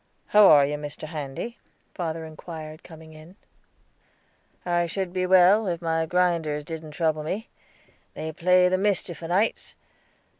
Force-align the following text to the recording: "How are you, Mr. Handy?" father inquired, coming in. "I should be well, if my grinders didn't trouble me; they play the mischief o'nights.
"How 0.29 0.47
are 0.47 0.65
you, 0.65 0.77
Mr. 0.77 1.03
Handy?" 1.09 1.59
father 1.93 2.25
inquired, 2.25 2.83
coming 2.83 3.13
in. 3.13 3.35
"I 4.65 4.87
should 4.87 5.13
be 5.13 5.27
well, 5.27 5.67
if 5.67 5.79
my 5.79 6.07
grinders 6.07 6.63
didn't 6.63 6.89
trouble 6.93 7.21
me; 7.21 7.49
they 8.15 8.31
play 8.31 8.67
the 8.67 8.79
mischief 8.79 9.21
o'nights. 9.21 9.75